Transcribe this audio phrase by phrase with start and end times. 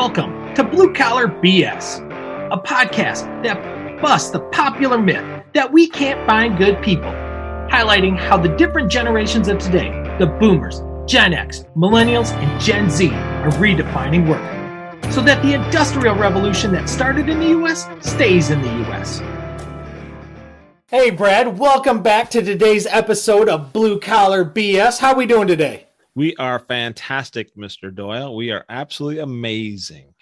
[0.00, 1.98] Welcome to Blue Collar BS,
[2.50, 7.10] a podcast that busts the popular myth that we can't find good people,
[7.70, 13.10] highlighting how the different generations of today, the boomers, Gen X, millennials, and Gen Z,
[13.10, 18.62] are redefining work so that the industrial revolution that started in the US stays in
[18.62, 19.18] the US.
[20.86, 25.00] Hey, Brad, welcome back to today's episode of Blue Collar BS.
[25.00, 25.89] How are we doing today?
[26.14, 27.94] We are fantastic, Mr.
[27.94, 28.34] Doyle.
[28.34, 30.14] We are absolutely amazing.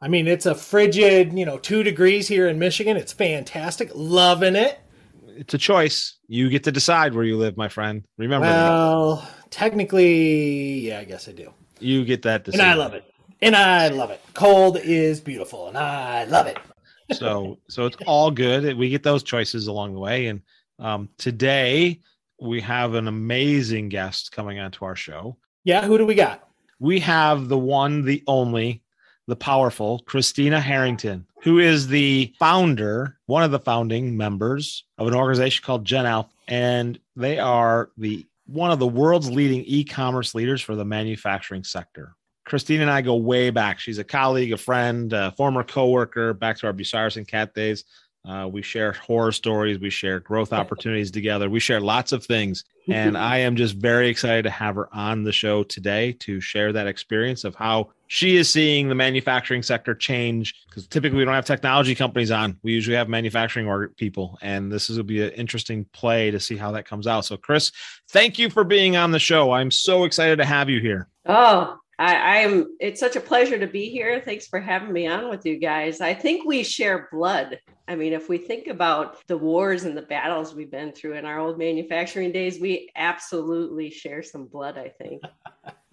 [0.00, 2.96] I mean, it's a frigid, you know, two degrees here in Michigan.
[2.96, 3.90] It's fantastic.
[3.94, 4.78] Loving it.
[5.28, 6.16] It's a choice.
[6.28, 8.04] You get to decide where you live, my friend.
[8.16, 9.50] Remember well, that.
[9.50, 11.52] technically, yeah, I guess I do.
[11.78, 12.64] You get that decision.
[12.64, 13.04] And I love it.
[13.42, 14.20] And I love it.
[14.32, 16.58] Cold is beautiful, and I love it.
[17.12, 18.76] so, so it's all good.
[18.78, 20.26] We get those choices along the way.
[20.26, 20.40] And
[20.78, 22.00] um, today,
[22.40, 25.36] we have an amazing guest coming onto our show.
[25.64, 26.48] Yeah, who do we got?
[26.78, 28.82] We have the one, the only,
[29.26, 35.14] the powerful Christina Harrington, who is the founder, one of the founding members of an
[35.14, 40.62] organization called Gen Alpha, and they are the one of the world's leading e-commerce leaders
[40.62, 42.14] for the manufacturing sector.
[42.44, 43.80] Christina and I go way back.
[43.80, 47.82] She's a colleague, a friend, a former coworker, back to our Bucyrus and Cat days.
[48.26, 49.78] Uh, we share horror stories.
[49.78, 51.48] We share growth opportunities together.
[51.48, 52.64] We share lots of things.
[52.88, 56.72] And I am just very excited to have her on the show today to share
[56.72, 60.54] that experience of how she is seeing the manufacturing sector change.
[60.68, 62.60] Because typically we don't have technology companies on.
[62.62, 64.38] We usually have manufacturing or people.
[64.40, 67.24] And this is will be an interesting play to see how that comes out.
[67.24, 67.72] So, Chris,
[68.10, 69.50] thank you for being on the show.
[69.50, 71.08] I'm so excited to have you here.
[71.26, 74.20] Oh, I, am it's such a pleasure to be here.
[74.20, 76.00] Thanks for having me on with you guys.
[76.00, 77.58] I think we share blood.
[77.88, 81.24] I mean, if we think about the wars and the battles we've been through in
[81.24, 85.22] our old manufacturing days, we absolutely share some blood, I think.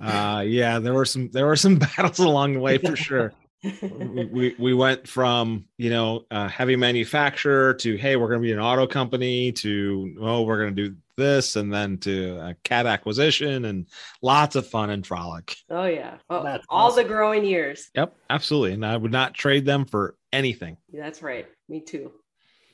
[0.02, 3.32] Uh yeah, there were some there were some battles along the way for sure.
[3.82, 8.52] we we went from you know uh, heavy manufacturer to hey we're going to be
[8.52, 12.86] an auto company to oh we're going to do this and then to a cat
[12.86, 13.88] acquisition and
[14.22, 15.56] lots of fun and frolic.
[15.70, 16.18] Oh yeah.
[16.30, 17.04] Oh, all awesome.
[17.04, 17.90] the growing years.
[17.96, 18.74] Yep, absolutely.
[18.74, 20.78] And I would not trade them for anything.
[20.92, 21.48] That's right.
[21.70, 22.12] Me too.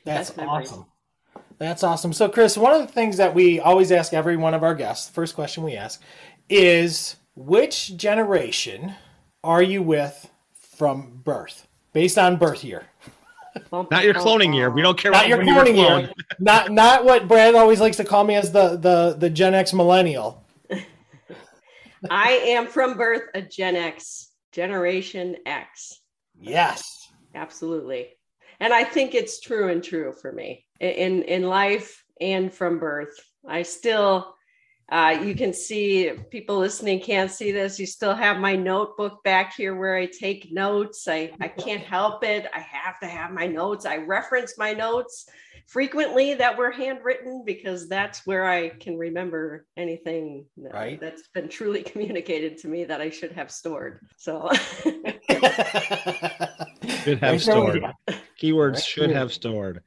[0.05, 0.85] That's awesome.
[1.57, 2.13] That's awesome.
[2.13, 5.07] So Chris, one of the things that we always ask every one of our guests,
[5.07, 6.01] the first question we ask
[6.49, 8.94] is which generation
[9.44, 11.67] are you with from birth?
[11.91, 12.85] Based on birth year.
[13.71, 14.69] Not your cloning year.
[14.69, 15.11] We don't care.
[15.11, 16.11] Not your cloning year.
[16.39, 19.73] not not what Brad always likes to call me as the the the Gen X
[19.73, 20.45] millennial.
[22.09, 25.99] I am from birth a Gen X, Generation X.
[26.39, 28.09] Yes, absolutely,
[28.59, 33.17] and I think it's true and true for me in in life and from birth.
[33.47, 34.35] I still
[34.91, 37.79] uh, you can see people listening can't see this.
[37.79, 41.07] You still have my notebook back here where I take notes.
[41.07, 42.47] I, I can't help it.
[42.53, 43.85] I have to have my notes.
[43.85, 45.28] I reference my notes
[45.69, 50.99] frequently that were handwritten because that's where I can remember anything right.
[50.99, 53.99] that's been truly communicated to me that I should have stored.
[54.17, 54.49] So
[57.03, 57.85] should have stored.
[58.41, 59.83] Keywords should have stored.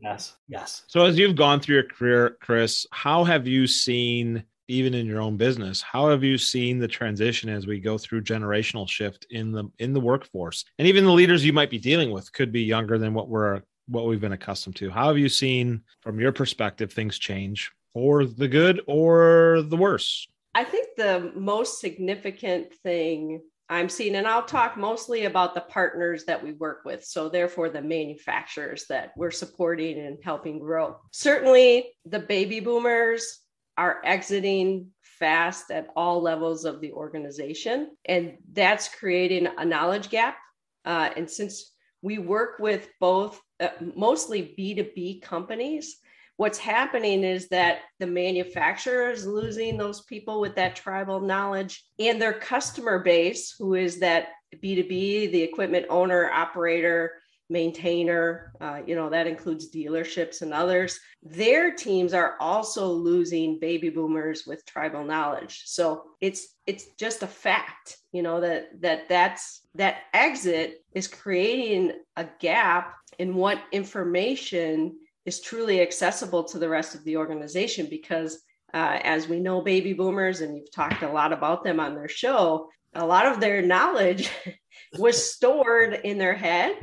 [0.00, 0.36] Yes.
[0.48, 0.82] Yes.
[0.86, 5.20] So as you've gone through your career, Chris, how have you seen even in your
[5.20, 9.52] own business how have you seen the transition as we go through generational shift in
[9.52, 12.62] the in the workforce and even the leaders you might be dealing with could be
[12.62, 16.32] younger than what we're what we've been accustomed to how have you seen from your
[16.32, 23.42] perspective things change for the good or the worse i think the most significant thing
[23.68, 27.04] I'm seeing, and I'll talk mostly about the partners that we work with.
[27.04, 30.96] So, therefore, the manufacturers that we're supporting and helping grow.
[31.10, 33.40] Certainly, the baby boomers
[33.78, 40.36] are exiting fast at all levels of the organization, and that's creating a knowledge gap.
[40.84, 45.96] Uh, and since we work with both uh, mostly B2B companies,
[46.42, 52.20] what's happening is that the manufacturer is losing those people with that tribal knowledge and
[52.20, 54.26] their customer base who is that
[54.56, 57.12] b2b the equipment owner operator
[57.48, 60.98] maintainer uh, you know that includes dealerships and others.
[61.22, 65.62] Their teams are also losing baby boomers with tribal knowledge.
[65.66, 71.92] So it's it's just a fact you know that that that's that exit is creating
[72.16, 78.42] a gap in what information is truly accessible to the rest of the organization because
[78.74, 82.08] uh, as we know baby boomers and you've talked a lot about them on their
[82.08, 84.30] show a lot of their knowledge
[84.98, 86.76] was stored in their head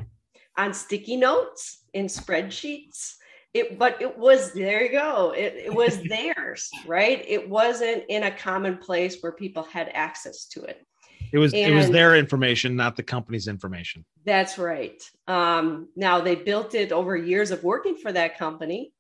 [0.58, 3.14] on sticky notes in spreadsheets.
[3.54, 7.24] It but it was there you go it, it was theirs right?
[7.28, 10.86] It wasn't in a common place where people had access to it
[11.32, 14.06] It was and it was their information, not the company's information.
[14.26, 15.02] That's right.
[15.28, 18.94] Um, now they built it over years of working for that company,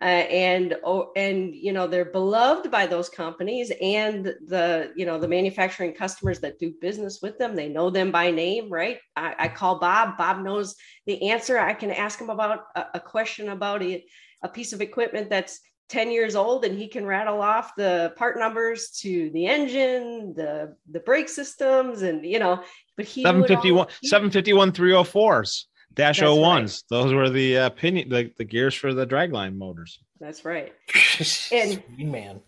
[0.00, 5.18] uh, and oh, and you know they're beloved by those companies and the you know
[5.18, 7.54] the manufacturing customers that do business with them.
[7.54, 8.98] They know them by name, right?
[9.16, 10.16] I, I call Bob.
[10.16, 10.76] Bob knows
[11.06, 11.58] the answer.
[11.58, 14.04] I can ask him about a, a question about a,
[14.42, 15.60] a piece of equipment that's
[15.90, 20.74] 10 years old and he can rattle off the part numbers to the engine the
[20.90, 22.62] the brake systems and you know
[22.96, 25.64] but he 751 751 304s
[25.94, 26.82] dash 01s right.
[26.88, 29.98] those were the uh, pinion the, the gears for the dragline motors.
[30.20, 30.72] That's right.
[31.52, 32.40] And man.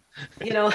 [0.42, 0.72] you know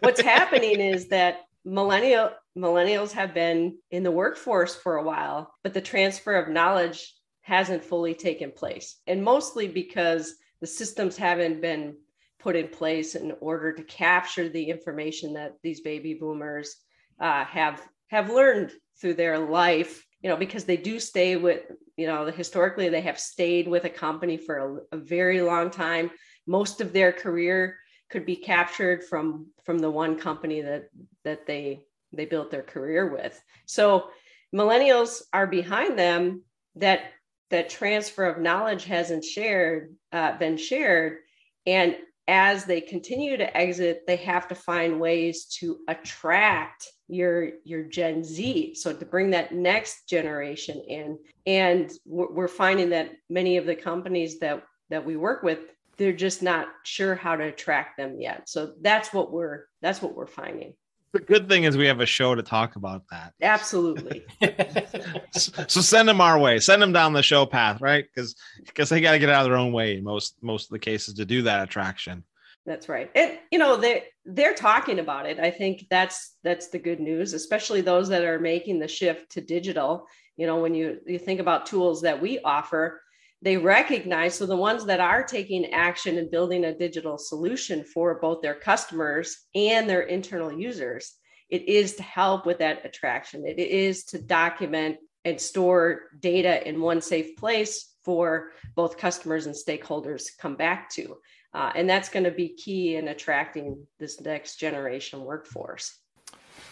[0.00, 5.74] what's happening is that millennial millennials have been in the workforce for a while but
[5.74, 7.14] the transfer of knowledge
[7.46, 8.96] hasn't fully taken place.
[9.06, 10.34] And mostly because
[10.66, 11.96] the systems haven't been
[12.40, 16.74] put in place in order to capture the information that these baby boomers
[17.20, 21.60] uh, have have learned through their life you know because they do stay with
[21.96, 24.56] you know historically they have stayed with a company for
[24.90, 26.10] a, a very long time.
[26.48, 27.78] Most of their career
[28.10, 30.88] could be captured from from the one company that
[31.22, 31.82] that they
[32.12, 33.40] they built their career with.
[33.66, 34.08] So
[34.52, 36.42] millennials are behind them
[36.74, 37.02] that
[37.50, 41.18] that transfer of knowledge hasn't shared uh, been shared.
[41.66, 41.96] And
[42.28, 48.24] as they continue to exit they have to find ways to attract your your gen
[48.24, 48.74] z.
[48.74, 51.18] So to bring that next generation in.
[51.46, 55.60] And we're finding that many of the companies that that we work with
[55.96, 58.48] they're just not sure how to attract them yet.
[58.48, 60.74] So that's what we're that's what we're finding
[61.12, 63.32] the good thing is we have a show to talk about that.
[63.40, 64.24] Absolutely.
[65.32, 66.58] so send them our way.
[66.58, 68.04] Send them down the show path, right?
[68.04, 70.70] Because because they got to get out of their own way in most most of
[70.70, 72.24] the cases to do that attraction.
[72.66, 73.10] That's right.
[73.14, 75.38] And you know they they're talking about it.
[75.38, 79.40] I think that's that's the good news, especially those that are making the shift to
[79.40, 80.06] digital.
[80.36, 83.00] You know, when you you think about tools that we offer,
[83.42, 88.18] they recognize so the ones that are taking action and building a digital solution for
[88.20, 91.16] both their customers and their internal users
[91.48, 93.46] it is to help with that attraction.
[93.46, 99.54] It is to document and store data in one safe place for both customers and
[99.54, 101.16] stakeholders to come back to.
[101.52, 105.98] Uh, and that's going to be key in attracting this next generation workforce.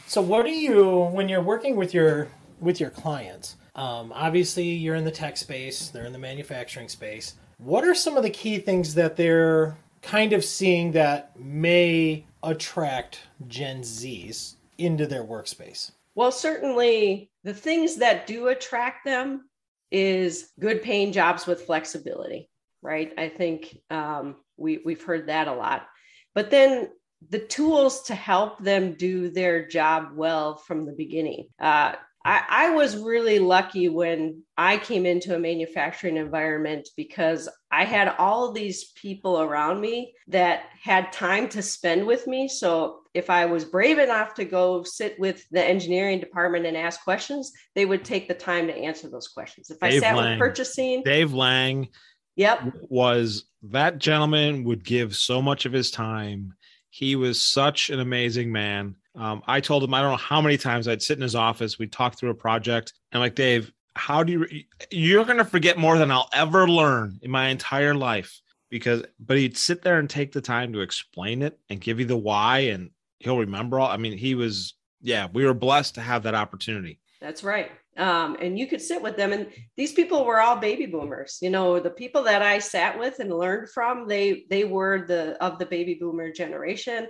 [0.07, 2.29] So what do you when you're working with your
[2.61, 7.35] with your clients um, obviously, you're in the tech space, they're in the manufacturing space.
[7.59, 13.21] What are some of the key things that they're kind of seeing that may attract
[13.49, 15.93] Gen Zs into their workspace?
[16.15, 19.49] Well, certainly the things that do attract them
[19.91, 22.49] is good paying jobs with flexibility,
[22.83, 23.13] right?
[23.19, 25.89] I think um, we, we've heard that a lot.
[26.35, 26.91] But then
[27.31, 31.49] the tools to help them do their job well from the beginning.
[31.59, 37.85] Uh, I, I was really lucky when I came into a manufacturing environment because I
[37.85, 42.49] had all these people around me that had time to spend with me.
[42.49, 47.05] So if I was brave enough to go sit with the engineering department and ask
[47.05, 49.71] questions, they would take the time to answer those questions.
[49.71, 50.31] If Dave I sat Lang.
[50.31, 51.89] with purchasing, Dave Lang,
[52.37, 56.55] yep, was that gentleman would give so much of his time.
[56.95, 60.57] He was such an amazing man um, I told him I don't know how many
[60.57, 63.73] times I'd sit in his office, we'd talk through a project, and I'm like, Dave,
[63.95, 64.65] how do you?
[64.91, 69.37] You're going to forget more than I'll ever learn in my entire life because, but
[69.37, 72.61] he'd sit there and take the time to explain it and give you the why,
[72.61, 73.89] and he'll remember all.
[73.89, 76.99] I mean, he was, yeah, we were blessed to have that opportunity.
[77.21, 77.71] That's right.
[77.97, 79.47] Um, and you could sit with them and
[79.77, 83.33] these people were all baby boomers you know the people that i sat with and
[83.33, 87.07] learned from they they were the of the baby boomer generation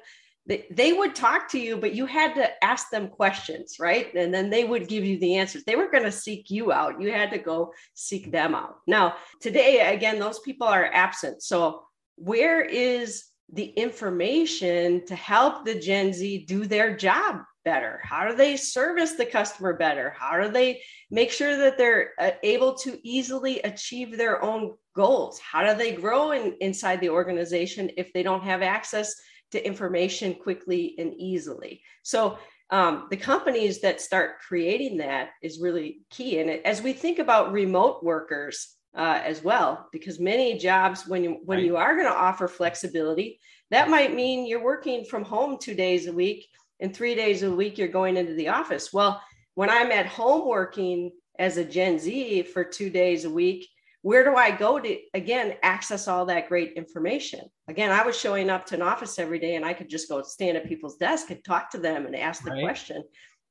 [0.46, 4.14] they, they would talk to you, but you had to ask them questions, right?
[4.14, 5.64] And then they would give you the answers.
[5.64, 7.00] They were going to seek you out.
[7.00, 8.76] You had to go seek them out.
[8.86, 11.42] Now, today, again, those people are absent.
[11.42, 11.82] So,
[12.16, 13.24] where is
[13.54, 18.00] the information to help the Gen Z do their job better?
[18.02, 20.14] How do they service the customer better?
[20.18, 25.38] How do they make sure that they're uh, able to easily achieve their own goals?
[25.40, 29.14] How do they grow in, inside the organization if they don't have access
[29.54, 31.80] to information quickly and easily.
[32.02, 32.38] So
[32.70, 36.40] um, the companies that start creating that is really key.
[36.40, 41.40] And as we think about remote workers uh, as well, because many jobs, when you
[41.44, 41.66] when right.
[41.66, 46.06] you are going to offer flexibility, that might mean you're working from home two days
[46.06, 46.46] a week,
[46.80, 48.92] and three days a week you're going into the office.
[48.92, 49.20] Well,
[49.54, 53.68] when I'm at home working as a Gen Z for two days a week,
[54.02, 57.40] where do I go to again access all that great information?
[57.68, 60.22] Again, I was showing up to an office every day and I could just go
[60.22, 62.62] stand at people's desk and talk to them and ask the right.
[62.62, 63.02] question.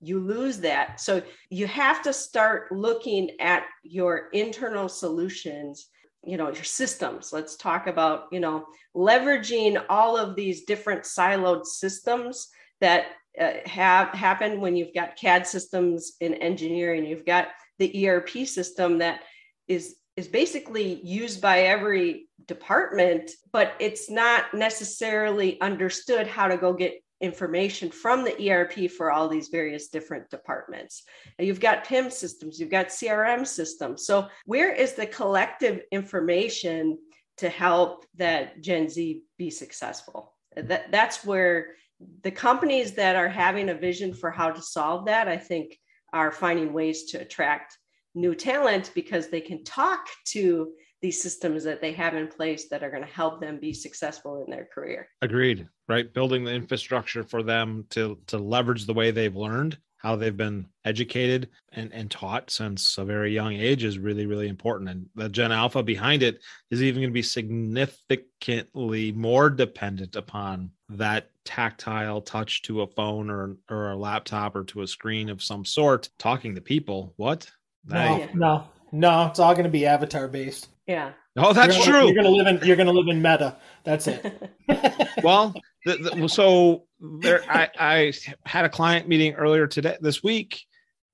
[0.04, 1.00] You lose that.
[1.00, 5.90] So you have to start looking at your internal solutions
[6.26, 11.66] you know your systems let's talk about you know leveraging all of these different siloed
[11.66, 12.50] systems
[12.82, 13.08] that
[13.40, 17.48] uh, have happened when you've got cad systems in engineering you've got
[17.80, 19.22] the erp system that
[19.68, 26.74] is is basically used by every department but it's not necessarily understood how to go
[26.74, 31.04] get information from the ERP for all these various different departments.
[31.40, 34.06] You've got PIM systems, you've got CRM systems.
[34.06, 37.00] So, where is the collective information
[37.38, 40.36] to help that Gen Z be successful?
[40.58, 41.76] That, that's where
[42.24, 45.80] the companies that are having a vision for how to solve that, I think,
[46.12, 47.78] are finding ways to attract
[48.14, 50.74] new talent because they can talk to
[51.04, 54.42] these systems that they have in place that are going to help them be successful
[54.44, 55.10] in their career.
[55.22, 55.68] Agreed.
[55.90, 56.12] Right.
[56.12, 60.66] Building the infrastructure for them to to leverage the way they've learned, how they've been
[60.86, 64.90] educated and, and taught since a very young age is really, really important.
[64.90, 66.40] And the Gen Alpha behind it
[66.72, 73.30] is even going to be significantly more dependent upon that tactile touch to a phone
[73.30, 77.14] or or a laptop or to a screen of some sort, talking to people.
[77.18, 77.52] What?
[77.86, 80.70] No, no, no, it's all going to be avatar based.
[80.88, 81.12] Yeah.
[81.38, 81.94] Oh, that's you're true.
[81.94, 83.58] Gonna, you're gonna live in you're gonna live in meta.
[83.84, 84.52] That's it.
[85.24, 85.54] well,
[85.86, 88.14] the, the, so there, I, I
[88.46, 90.64] had a client meeting earlier today this week,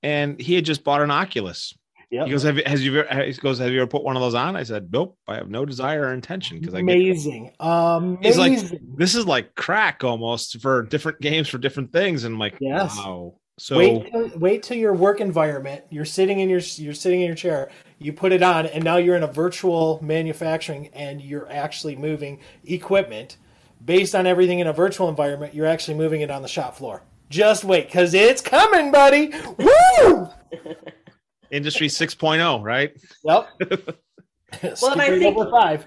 [0.03, 1.73] and he had just bought an Oculus.
[2.11, 2.25] Yep.
[2.25, 4.33] He goes, have, has you ever, he goes, have you ever put one of those
[4.33, 4.55] on?
[4.55, 8.23] I said, nope, I have no desire or intention because I amazing, get, amazing.
[8.23, 8.37] He's
[8.71, 12.57] like, this is like crack almost for different games for different things, and I'm like,
[12.59, 12.97] yes.
[12.97, 13.35] wow.
[13.59, 15.83] So wait, till, wait till your work environment.
[15.89, 17.69] You're sitting in your you're sitting in your chair.
[17.97, 22.39] You put it on, and now you're in a virtual manufacturing, and you're actually moving
[22.63, 23.37] equipment
[23.83, 25.53] based on everything in a virtual environment.
[25.53, 27.03] You're actually moving it on the shop floor.
[27.29, 29.33] Just wait, because it's coming, buddy.
[29.57, 30.29] Woo!
[31.51, 32.93] Industry 6.0, right?
[33.23, 33.49] Yep.
[34.81, 35.85] well, and I think five.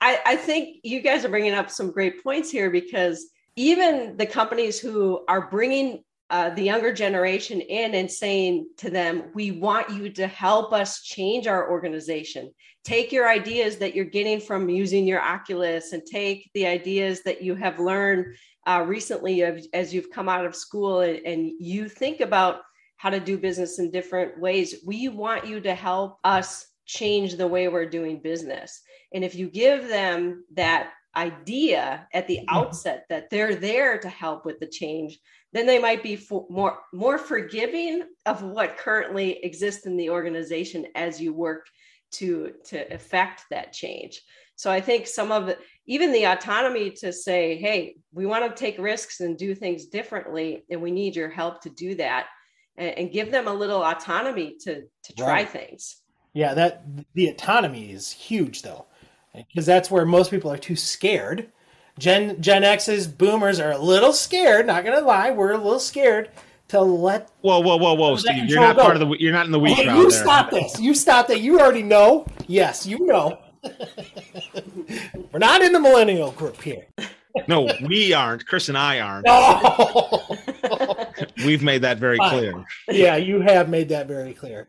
[0.00, 3.26] I, I think you guys are bringing up some great points here because
[3.56, 9.24] even the companies who are bringing uh, the younger generation in and saying to them,
[9.34, 12.52] we want you to help us change our organization.
[12.84, 17.42] Take your ideas that you're getting from using your Oculus and take the ideas that
[17.42, 21.88] you have learned uh, recently of, as you've come out of school and, and you
[21.88, 22.60] think about
[22.96, 24.76] how to do business in different ways.
[24.86, 28.82] We want you to help us change the way we're doing business.
[29.12, 32.56] And if you give them that idea at the mm-hmm.
[32.56, 35.18] outset that they're there to help with the change,
[35.52, 40.86] then they might be for, more more forgiving of what currently exists in the organization
[40.94, 41.66] as you work
[42.12, 44.22] to to affect that change
[44.56, 45.54] so i think some of
[45.86, 50.64] even the autonomy to say hey we want to take risks and do things differently
[50.70, 52.26] and we need your help to do that
[52.76, 55.50] and, and give them a little autonomy to to try right.
[55.50, 56.84] things yeah that
[57.14, 58.86] the autonomy is huge though
[59.34, 61.50] because that's where most people are too scared
[62.00, 64.66] Gen Gen X's boomers are a little scared.
[64.66, 66.30] Not gonna lie, we're a little scared
[66.68, 67.30] to let.
[67.42, 68.48] Whoa, whoa, whoa, whoa, Steve!
[68.48, 68.82] You're not go.
[68.82, 69.16] part of the.
[69.18, 69.76] You're not in the weak.
[69.76, 70.22] Hey, you there.
[70.22, 70.80] stop this!
[70.80, 71.40] You stop that!
[71.40, 72.26] You already know.
[72.46, 73.38] Yes, you know.
[75.32, 76.86] we're not in the millennial group here.
[77.46, 78.46] no, we aren't.
[78.46, 79.26] Chris and I aren't.
[79.26, 80.26] No.
[81.44, 82.64] We've made that very clear.
[82.88, 84.68] Yeah, you have made that very clear.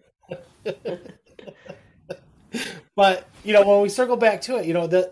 [3.02, 5.12] But you know, when we circle back to it, you know, the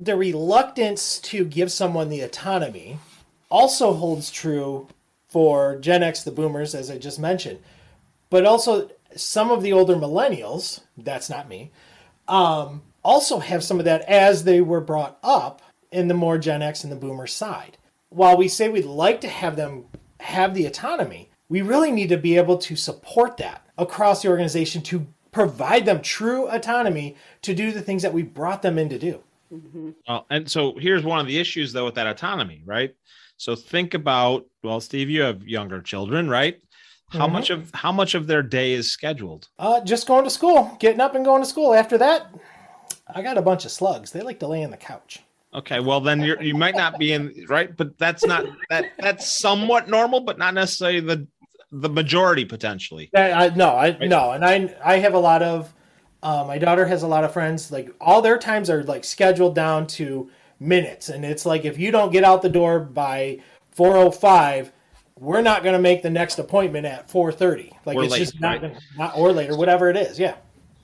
[0.00, 2.98] the reluctance to give someone the autonomy
[3.48, 4.88] also holds true
[5.28, 7.60] for Gen X, the boomers, as I just mentioned,
[8.30, 11.70] but also some of the older millennials, that's not me,
[12.26, 16.62] um, also have some of that as they were brought up in the more Gen
[16.62, 17.78] X and the boomer side.
[18.08, 19.84] While we say we'd like to have them
[20.18, 24.82] have the autonomy, we really need to be able to support that across the organization
[24.82, 28.98] to provide them true autonomy to do the things that we brought them in to
[28.98, 29.22] do.
[29.52, 29.90] Mm-hmm.
[30.08, 32.94] Well, and so here's one of the issues though with that autonomy, right?
[33.36, 36.60] So think about well, Steve, you have younger children, right?
[37.10, 37.32] How mm-hmm.
[37.32, 39.48] much of how much of their day is scheduled?
[39.58, 41.74] Uh, just going to school, getting up and going to school.
[41.74, 42.32] After that,
[43.08, 44.12] I got a bunch of slugs.
[44.12, 45.20] They like to lay on the couch.
[45.52, 49.28] Okay, well then you you might not be in right, but that's not that that's
[49.28, 51.26] somewhat normal, but not necessarily the
[51.72, 53.10] the majority potentially.
[53.14, 54.08] I, I no, I right?
[54.08, 55.72] no, and I I have a lot of
[56.22, 57.70] uh, my daughter has a lot of friends.
[57.70, 61.90] Like all their times are like scheduled down to minutes, and it's like if you
[61.90, 64.72] don't get out the door by four oh five,
[65.16, 67.72] we're not going to make the next appointment at four thirty.
[67.84, 68.76] Like or it's late, just not, right?
[68.98, 70.18] not or later, whatever it is.
[70.18, 70.36] Yeah.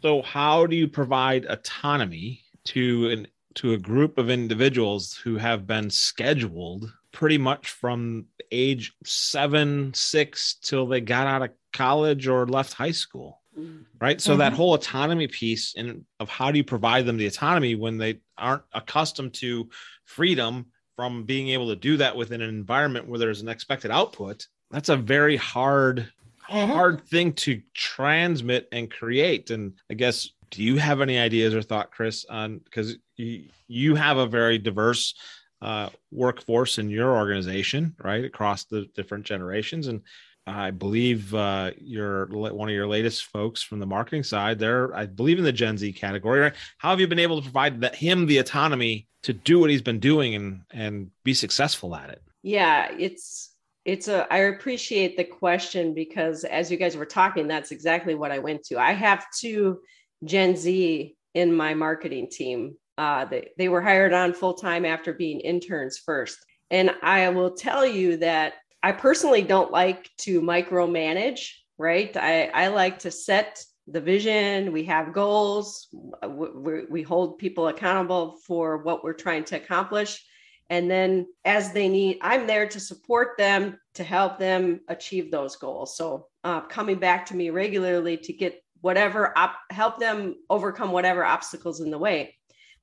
[0.02, 5.66] So how do you provide autonomy to an to a group of individuals who have
[5.66, 12.46] been scheduled pretty much from age seven, six till they got out of college or
[12.46, 13.40] left high school.
[13.58, 13.86] Mm.
[13.98, 14.20] Right.
[14.20, 14.56] So that Mhm.
[14.56, 18.64] whole autonomy piece and of how do you provide them the autonomy when they aren't
[18.74, 19.70] accustomed to
[20.04, 24.46] freedom from being able to do that within an environment where there's an expected output,
[24.70, 26.12] that's a very hard
[26.50, 26.66] Mhm.
[26.68, 29.50] hard thing to transmit and create.
[29.50, 33.94] And I guess, do you have any ideas or thought, Chris, on because you, you
[33.94, 35.14] have a very diverse
[35.62, 39.86] uh, workforce in your organization, right, across the different generations.
[39.86, 40.02] And
[40.46, 44.58] I believe uh, you're one of your latest folks from the marketing side.
[44.58, 46.40] They're, I believe, in the Gen Z category.
[46.40, 46.54] Right?
[46.78, 49.82] How have you been able to provide that him the autonomy to do what he's
[49.82, 52.22] been doing and and be successful at it?
[52.42, 53.52] Yeah, it's
[53.84, 58.30] it's a I appreciate the question because as you guys were talking, that's exactly what
[58.30, 58.78] I went to.
[58.78, 59.80] I have two
[60.24, 62.76] Gen Z in my marketing team.
[62.98, 66.38] Uh, they, they were hired on full time after being interns first.
[66.70, 72.16] And I will tell you that I personally don't like to micromanage, right?
[72.16, 75.88] I, I like to set the vision, we have goals,
[76.26, 80.24] we, we hold people accountable for what we're trying to accomplish.
[80.70, 85.54] And then as they need, I'm there to support them to help them achieve those
[85.56, 85.96] goals.
[85.96, 91.24] So uh, coming back to me regularly to get whatever op- help them overcome whatever
[91.24, 92.35] obstacles in the way.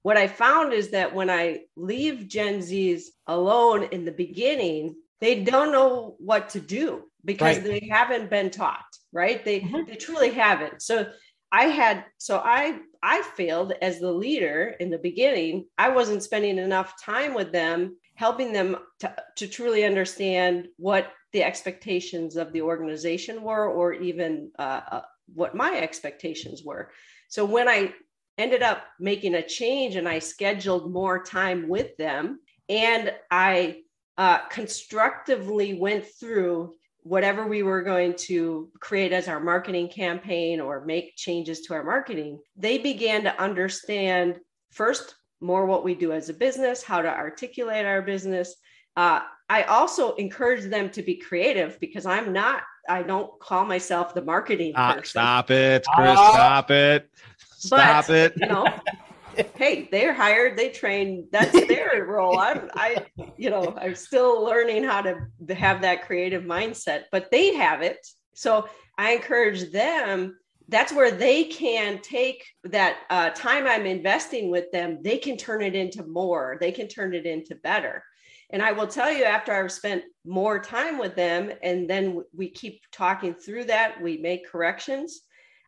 [0.04, 5.44] What I found is that when I leave Gen Zs alone in the beginning, they
[5.44, 7.64] don't know what to do because Right.
[7.64, 9.44] they haven't been taught, right?
[9.44, 9.88] They Mhm.
[9.88, 10.82] they truly haven't.
[10.82, 11.10] So
[11.52, 15.68] I had so I I failed as the leader in the beginning.
[15.78, 21.44] I wasn't spending enough time with them, helping them to, to truly understand what the
[21.44, 25.02] expectations of the organization were, or even uh, uh,
[25.34, 26.92] what my expectations were.
[27.30, 27.94] So when I
[28.38, 33.82] ended up making a change and I scheduled more time with them, and I
[34.18, 36.74] uh, constructively went through
[37.04, 41.84] whatever we were going to create as our marketing campaign or make changes to our
[41.84, 44.40] marketing, they began to understand
[44.72, 48.56] first more what we do as a business, how to articulate our business.
[48.96, 49.20] Uh,
[49.50, 54.22] I also encourage them to be creative because I'm not, I don't call myself the
[54.22, 55.06] marketing Ah, person.
[55.06, 56.14] stop it, Chris.
[56.14, 57.10] Stop it.
[57.66, 58.34] Stop But, it.
[58.38, 58.68] You know,
[59.56, 62.38] hey, they're hired, they train, that's their role.
[62.38, 63.06] I'm, I,
[63.38, 68.06] you know, I'm still learning how to have that creative mindset, but they have it.
[68.34, 70.38] So I encourage them.
[70.70, 75.62] That's where they can take that uh, time I'm investing with them, they can turn
[75.62, 78.04] it into more, they can turn it into better.
[78.50, 82.50] And I will tell you, after I've spent more time with them, and then we
[82.50, 85.22] keep talking through that, we make corrections.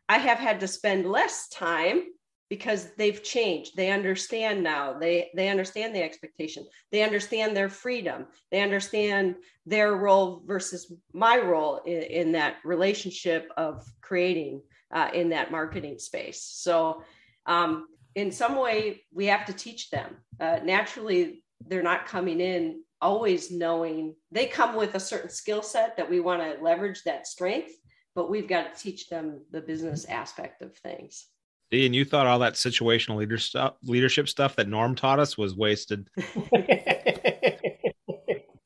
[0.08, 2.02] I have had to spend less time
[2.48, 3.76] because they've changed.
[3.76, 4.98] They understand now.
[4.98, 6.64] They they understand the expectation.
[6.92, 8.26] They understand their freedom.
[8.52, 15.30] They understand their role versus my role in, in that relationship of creating uh, in
[15.30, 16.42] that marketing space.
[16.42, 17.02] So
[17.46, 20.16] um, in some way we have to teach them.
[20.38, 25.96] Uh, naturally they're not coming in always knowing they come with a certain skill set
[25.96, 27.72] that we want to leverage that strength
[28.16, 31.26] but we've got to teach them the business aspect of things
[31.72, 35.36] See, and you thought all that situational leader stuff, leadership stuff that Norm taught us
[35.36, 36.08] was wasted.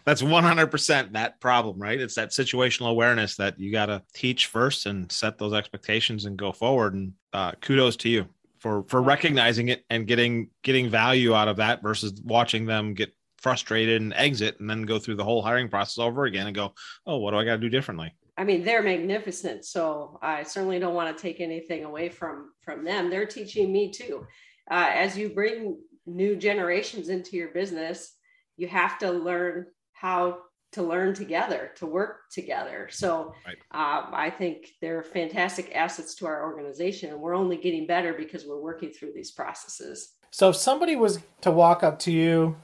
[0.05, 1.99] That's 100% that problem, right?
[2.01, 6.37] It's that situational awareness that you got to teach first and set those expectations and
[6.37, 6.95] go forward.
[6.95, 8.27] And uh, kudos to you
[8.59, 13.15] for for recognizing it and getting getting value out of that versus watching them get
[13.39, 16.75] frustrated and exit and then go through the whole hiring process over again and go,
[17.07, 18.15] oh, what do I got to do differently?
[18.37, 19.65] I mean, they're magnificent.
[19.65, 23.11] So I certainly don't want to take anything away from from them.
[23.11, 24.27] They're teaching me too.
[24.71, 28.15] Uh, as you bring new generations into your business,
[28.57, 30.39] you have to learn how
[30.73, 32.89] to learn together, to work together.
[32.93, 33.57] So Right.
[33.73, 38.47] um, I think they're fantastic assets to our organization, and we're only getting better because
[38.47, 40.15] we're working through these processes.
[40.31, 42.57] So if somebody was to walk up to you,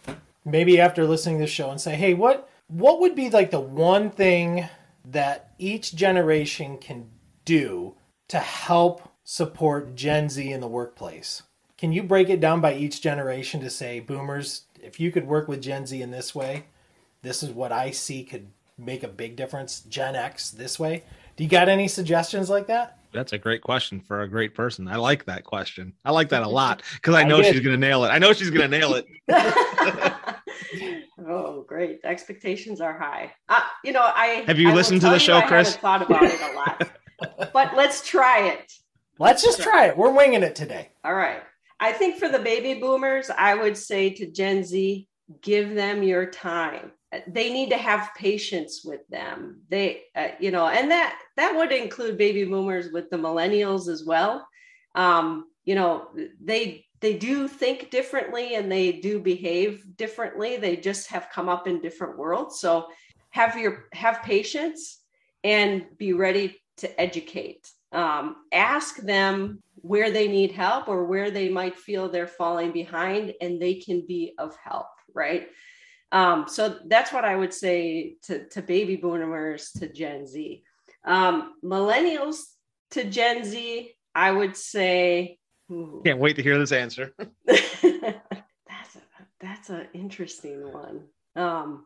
[0.45, 3.61] maybe after listening to the show and say, "Hey, what what would be like the
[3.61, 4.69] one thing
[5.11, 7.09] that each generation can
[7.45, 7.95] do
[8.29, 11.43] to help support Gen Z in the workplace?"
[11.79, 15.47] Can you break it down by each generation to say, "Boomers, if you could work
[15.49, 16.65] with Gen Z in this way,
[17.23, 19.81] this is what I see could make a big difference.
[19.81, 21.03] Gen X this way."
[21.37, 22.99] Do you got any suggestions like that?
[23.13, 24.89] That's a great question for a great person.
[24.89, 25.93] I like that question.
[26.05, 27.53] I like that a lot because I I know did.
[27.53, 28.09] she's going to nail it.
[28.09, 29.07] I know she's going to nail it.
[31.29, 32.01] oh, great!
[32.05, 33.33] Expectations are high.
[33.49, 35.77] Uh, you know, I Have you I listened to tell the you show, I Chris?
[35.77, 38.73] Thought about it a lot, but let's try it.
[39.19, 39.97] Let's just try it.
[39.97, 40.91] We're winging it today.
[41.05, 41.43] All right.
[41.81, 45.07] I think for the baby boomers, I would say to Gen Z,
[45.43, 46.93] give them your time.
[47.27, 51.73] they need to have patience with them they uh, you know and that that would
[51.73, 54.47] include baby boomers with the millennials as well
[54.95, 56.09] um, you know
[56.43, 60.57] they they do think differently and they do behave differently.
[60.57, 62.59] They just have come up in different worlds.
[62.61, 62.87] So
[63.31, 65.03] have your have patience
[65.45, 67.71] and be ready to educate.
[67.93, 73.35] Um, ask them where they need help or where they might feel they're falling behind
[73.41, 75.49] and they can be of help right?
[76.13, 80.63] Um, so that's what i would say to, to baby boomers to gen z.
[81.05, 82.37] Um, millennials
[82.93, 85.39] to gen z i would say
[85.71, 87.13] ooh, can't wait to hear this answer
[87.47, 89.03] that's a,
[89.41, 91.03] that's an interesting one
[91.37, 91.85] um,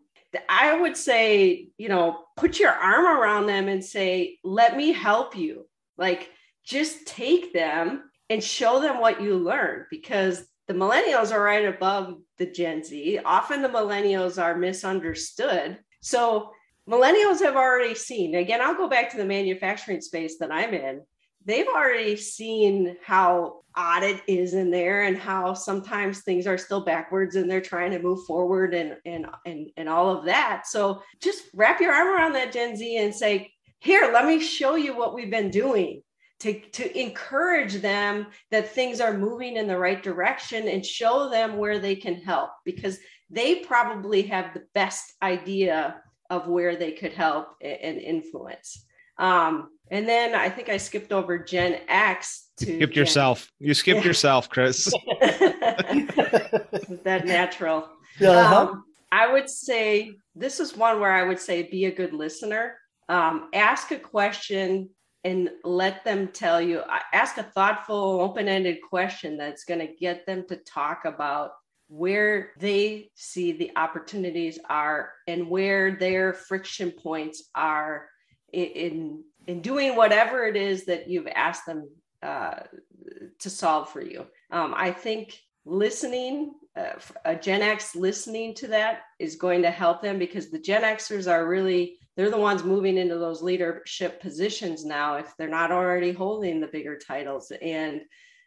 [0.49, 5.37] i would say you know put your arm around them and say let me help
[5.37, 5.67] you
[5.99, 6.31] like
[6.65, 12.15] just take them and show them what you learned because the millennials are right above
[12.39, 13.19] the Gen Z.
[13.25, 15.79] Often the millennials are misunderstood.
[16.01, 16.53] So
[16.89, 21.03] millennials have already seen, again, I'll go back to the manufacturing space that I'm in.
[21.51, 26.85] They've already seen how odd it is in there and how sometimes things are still
[26.85, 30.67] backwards and they're trying to move forward and and and, and all of that.
[30.67, 34.77] So just wrap your arm around that Gen Z and say, here, let me show
[34.77, 36.03] you what we've been doing
[36.41, 41.57] to, to encourage them that things are moving in the right direction and show them
[41.57, 47.13] where they can help because they probably have the best idea of where they could
[47.13, 48.87] help and influence.
[49.21, 53.51] Um, and then I think I skipped over Gen X to you skipped Gen- yourself.
[53.59, 54.93] You skipped yourself, Chris.
[57.05, 57.89] that natural.
[58.21, 58.57] Uh-huh.
[58.57, 62.77] Um, I would say this is one where I would say be a good listener.
[63.09, 64.91] Um, ask a question
[65.25, 70.47] and let them tell you ask a thoughtful open-ended question that's going to get them
[70.49, 71.51] to talk about
[71.89, 78.10] where they see the opportunities are and where their friction points are
[78.53, 81.89] in in doing whatever it is that you've asked them
[82.23, 82.61] uh,
[83.39, 84.27] to solve for you.
[84.51, 90.01] Um, i think listening uh, a gen x listening to that is going to help
[90.03, 94.85] them because the gen xers are really they're the ones moving into those leadership positions
[94.85, 97.51] now if they're not already holding the bigger titles.
[97.63, 98.03] And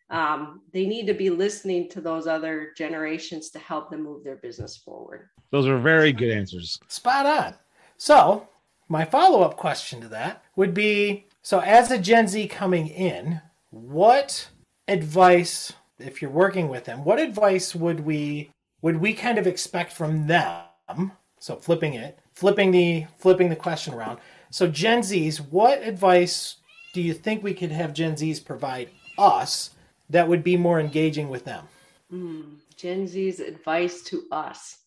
[0.10, 4.36] um, they need to be listening to those other generations to help them move their
[4.36, 5.30] business forward.
[5.50, 6.80] Those are very good answers.
[6.88, 7.56] Spot on.
[7.98, 8.48] So
[8.88, 14.50] my follow-up question to that would be so as a gen z coming in what
[14.88, 18.50] advice if you're working with them what advice would we
[18.82, 23.94] would we kind of expect from them so flipping it flipping the flipping the question
[23.94, 24.20] around.
[24.50, 26.58] So Gen Zs, what advice
[26.94, 29.72] do you think we could have Gen Zs provide us
[30.10, 31.68] that would be more engaging with them?
[32.12, 34.80] Mm, Gen Z's advice to us.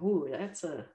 [0.00, 0.86] Ooh, that's a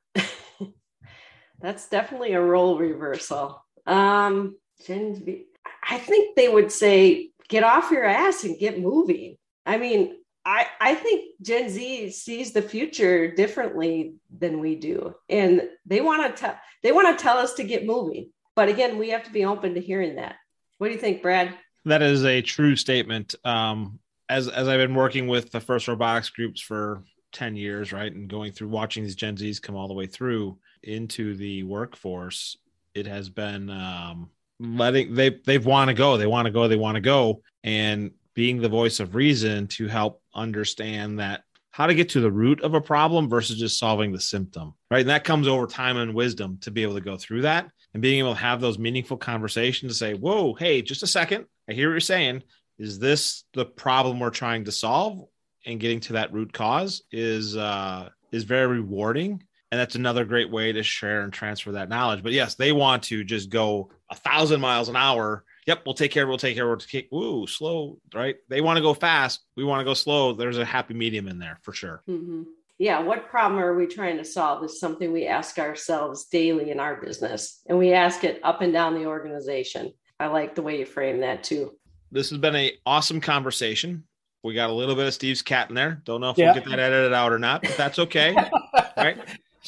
[1.59, 3.63] that's definitely a role reversal.
[3.85, 4.57] Um,
[4.89, 9.37] I think they would say, get off your ass and get moving.
[9.65, 15.15] I mean, I, I think Gen Z sees the future differently than we do.
[15.29, 18.31] And they want to tell they want to tell us to get moving.
[18.55, 20.35] But again, we have to be open to hearing that.
[20.77, 21.53] What do you think, Brad?
[21.85, 23.35] That is a true statement.
[23.43, 28.11] Um, as as I've been working with the first robotics groups for 10 years, right?
[28.11, 32.57] And going through watching these Gen Zs come all the way through into the workforce,
[32.93, 36.75] it has been um letting they they want to go, they want to go, they
[36.75, 37.41] want to go.
[37.63, 42.31] And being the voice of reason to help understand that how to get to the
[42.31, 45.01] root of a problem versus just solving the symptom, right?
[45.01, 48.01] And that comes over time and wisdom to be able to go through that and
[48.01, 51.45] being able to have those meaningful conversations to say, whoa, hey, just a second.
[51.69, 52.43] I hear what you're saying.
[52.79, 55.25] Is this the problem we're trying to solve?
[55.65, 59.43] And getting to that root cause is uh, is very rewarding.
[59.71, 62.23] And that's another great way to share and transfer that knowledge.
[62.23, 66.11] But yes, they want to just go a thousand miles an hour yep, we'll take
[66.11, 66.25] care.
[66.25, 66.67] We'll take care.
[66.67, 67.11] We'll take.
[67.13, 68.37] Ooh, slow, right?
[68.47, 69.41] They want to go fast.
[69.55, 70.33] We want to go slow.
[70.33, 72.01] There's a happy medium in there for sure.
[72.09, 72.43] Mm-hmm.
[72.79, 72.99] Yeah.
[72.99, 74.63] What problem are we trying to solve?
[74.63, 78.73] Is something we ask ourselves daily in our business, and we ask it up and
[78.73, 79.93] down the organization.
[80.19, 81.73] I like the way you frame that too.
[82.11, 84.05] This has been an awesome conversation.
[84.43, 86.01] We got a little bit of Steve's cat in there.
[86.05, 86.53] Don't know if yeah.
[86.53, 88.33] we'll get that edited out or not, but that's okay.
[88.97, 89.17] right?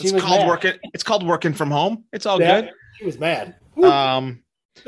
[0.02, 0.48] It's called mad.
[0.48, 0.74] working.
[0.94, 2.06] It's called working from home.
[2.14, 2.72] It's all yeah, good.
[2.98, 3.56] She was mad.
[3.84, 4.44] Um,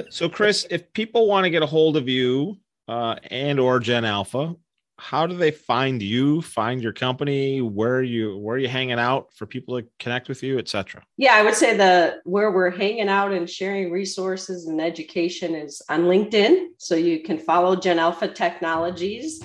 [0.10, 4.06] so, Chris, if people want to get a hold of you uh, and or Gen
[4.06, 4.56] Alpha,
[5.02, 6.44] how do they find you?
[6.44, 7.60] Find your company?
[7.60, 8.38] Where are you?
[8.38, 11.02] Where are you hanging out for people to connect with you, etc.
[11.18, 15.82] Yeah, I would say the where we're hanging out and sharing resources and education is
[15.90, 16.68] on LinkedIn.
[16.78, 19.44] So you can follow Gen Alpha Technologies.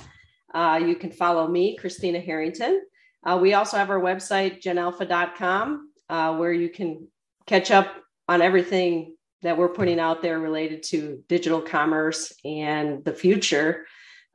[0.54, 2.82] Uh, you can follow me, Christina Harrington.
[3.24, 5.90] Uh, we also have our website, genalpha.com.
[6.08, 7.08] uh, where you can
[7.46, 7.88] catch up
[8.28, 13.86] on everything that we're putting out there related to digital commerce and the future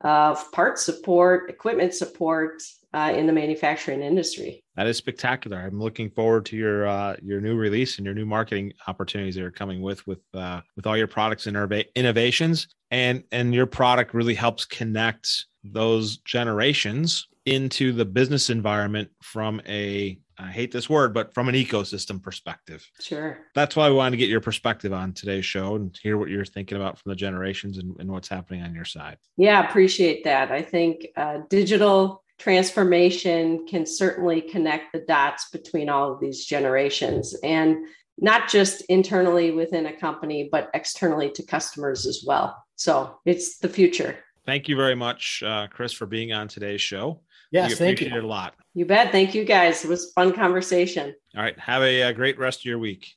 [0.02, 2.62] of parts support, equipment support
[2.94, 4.62] uh, in the manufacturing industry.
[4.76, 5.58] That is spectacular.
[5.58, 9.44] I'm looking forward to your uh, your new release and your new marketing opportunities that
[9.44, 11.56] are coming with with uh, with all your products and
[11.94, 12.68] innovations.
[12.90, 20.18] And and your product really helps connect those generations into the business environment from a
[20.38, 22.84] I hate this word, but from an ecosystem perspective.
[23.00, 23.38] Sure.
[23.54, 26.44] That's why we wanted to get your perspective on today's show and hear what you're
[26.44, 29.18] thinking about from the generations and, and what's happening on your side.
[29.36, 30.50] Yeah, appreciate that.
[30.50, 37.36] I think uh, digital transformation can certainly connect the dots between all of these generations
[37.44, 37.86] and
[38.18, 42.56] not just internally within a company, but externally to customers as well.
[42.74, 44.18] So it's the future.
[44.44, 47.20] Thank you very much, uh, Chris, for being on today's show.
[47.52, 48.08] Yes, we thank you.
[48.08, 48.20] you.
[48.20, 48.54] a lot.
[48.74, 49.12] You bet.
[49.12, 49.84] Thank you guys.
[49.84, 51.14] It was fun conversation.
[51.36, 51.58] All right.
[51.58, 53.14] Have a, a uh, great rest of your week.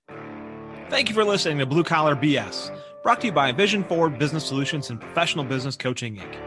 [0.89, 4.45] Thank you for listening to Blue Collar BS, brought to you by Vision Forward Business
[4.45, 6.37] Solutions and Professional Business Coaching Inc.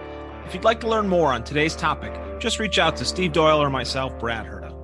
[0.47, 3.61] If you'd like to learn more on today's topic, just reach out to Steve Doyle
[3.61, 4.75] or myself, Brad Herta.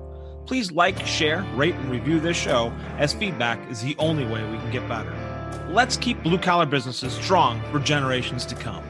[0.45, 4.57] Please like, share, rate, and review this show, as feedback is the only way we
[4.57, 5.13] can get better.
[5.69, 8.83] Let's keep blue collar businesses strong for generations to come.